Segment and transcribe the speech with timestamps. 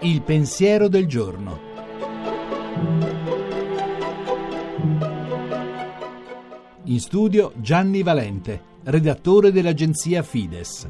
[0.00, 1.60] Il pensiero del giorno.
[6.84, 10.88] In studio Gianni Valente, redattore dell'agenzia Fides.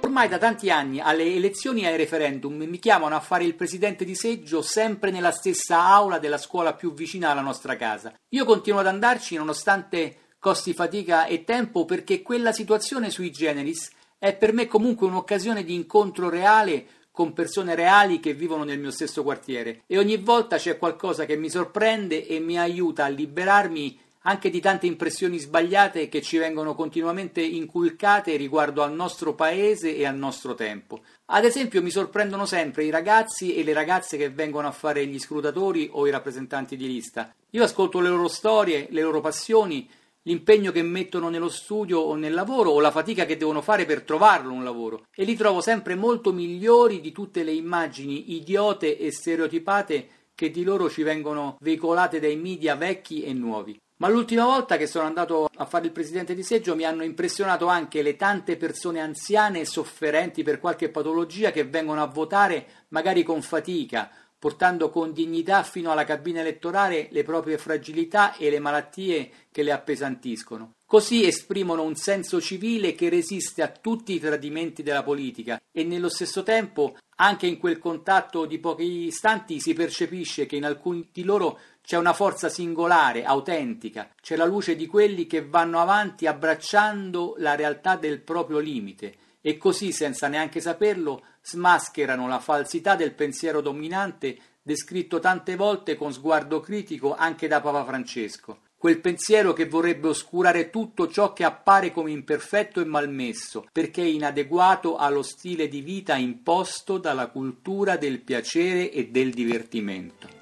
[0.00, 4.04] Ormai da tanti anni alle elezioni e ai referendum mi chiamano a fare il presidente
[4.04, 8.12] di seggio sempre nella stessa aula della scuola più vicina alla nostra casa.
[8.30, 13.88] Io continuo ad andarci nonostante costi fatica e tempo perché quella situazione sui generis
[14.18, 18.90] è per me comunque un'occasione di incontro reale con persone reali che vivono nel mio
[18.90, 23.96] stesso quartiere e ogni volta c'è qualcosa che mi sorprende e mi aiuta a liberarmi
[24.22, 30.04] anche di tante impressioni sbagliate che ci vengono continuamente inculcate riguardo al nostro paese e
[30.04, 31.02] al nostro tempo.
[31.26, 35.20] Ad esempio mi sorprendono sempre i ragazzi e le ragazze che vengono a fare gli
[35.20, 37.32] scrutatori o i rappresentanti di lista.
[37.50, 39.88] Io ascolto le loro storie, le loro passioni,
[40.22, 44.02] l'impegno che mettono nello studio o nel lavoro o la fatica che devono fare per
[44.02, 49.10] trovarlo un lavoro e li trovo sempre molto migliori di tutte le immagini idiote e
[49.10, 53.78] stereotipate che di loro ci vengono veicolate dai media vecchi e nuovi.
[53.96, 57.66] Ma l'ultima volta che sono andato a fare il presidente di seggio mi hanno impressionato
[57.66, 63.22] anche le tante persone anziane e sofferenti per qualche patologia che vengono a votare magari
[63.22, 64.10] con fatica,
[64.42, 69.70] portando con dignità fino alla cabina elettorale le proprie fragilità e le malattie che le
[69.70, 70.72] appesantiscono.
[70.84, 76.08] Così esprimono un senso civile che resiste a tutti i tradimenti della politica e nello
[76.08, 81.22] stesso tempo, anche in quel contatto di pochi istanti, si percepisce che in alcuni di
[81.22, 87.36] loro c'è una forza singolare, autentica, c'è la luce di quelli che vanno avanti abbracciando
[87.38, 93.60] la realtà del proprio limite e così, senza neanche saperlo, smascherano la falsità del pensiero
[93.60, 100.08] dominante descritto tante volte con sguardo critico anche da Papa Francesco quel pensiero che vorrebbe
[100.08, 106.16] oscurare tutto ciò che appare come imperfetto e malmesso, perché inadeguato allo stile di vita
[106.16, 110.41] imposto dalla cultura del piacere e del divertimento.